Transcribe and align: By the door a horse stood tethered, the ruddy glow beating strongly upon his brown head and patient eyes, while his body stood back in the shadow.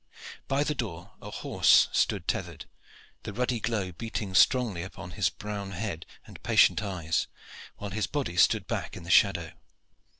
By 0.47 0.63
the 0.63 0.73
door 0.73 1.11
a 1.21 1.29
horse 1.29 1.87
stood 1.91 2.27
tethered, 2.27 2.65
the 3.21 3.33
ruddy 3.33 3.59
glow 3.59 3.91
beating 3.91 4.33
strongly 4.33 4.81
upon 4.81 5.11
his 5.11 5.29
brown 5.29 5.73
head 5.73 6.07
and 6.25 6.41
patient 6.41 6.81
eyes, 6.81 7.27
while 7.77 7.91
his 7.91 8.07
body 8.07 8.35
stood 8.35 8.65
back 8.65 8.97
in 8.97 9.03
the 9.03 9.11
shadow. 9.11 9.51